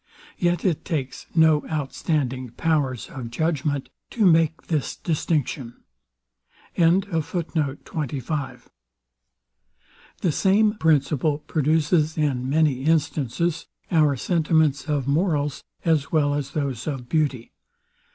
Yet 0.39 0.65
it 0.65 0.83
takes 0.83 1.27
no 1.35 1.63
outstanding 1.67 2.49
powers 2.49 3.07
of 3.11 3.29
judgement 3.29 3.89
to 4.09 4.31
wake 4.33 4.63
this 4.65 4.95
distinction.) 4.95 5.75
The 6.75 7.59
same 10.31 10.73
principle 10.79 11.37
produces, 11.37 12.17
in 12.17 12.49
many 12.49 12.81
instances, 12.85 13.67
our 13.91 14.15
sentiments 14.15 14.85
of 14.89 15.07
morals, 15.07 15.63
as 15.85 16.11
well 16.11 16.33
as 16.33 16.49
those 16.53 16.87
of 16.87 17.07
beauty. 17.07 17.51